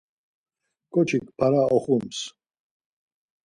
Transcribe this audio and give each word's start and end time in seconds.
K̆oçik 0.93 1.25
para 1.37 1.61
oxums. 1.75 2.17